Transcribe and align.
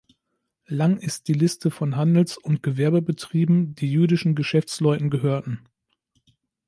Lang 0.65 0.97
ist 0.97 1.27
die 1.27 1.33
Liste 1.33 1.69
von 1.69 1.95
Handels- 1.95 2.35
und 2.35 2.63
Gewerbebetrieben, 2.63 3.75
die 3.75 3.91
jüdischen 3.91 4.33
Geschäftsleuten 4.33 5.11
gehörten. 5.11 5.69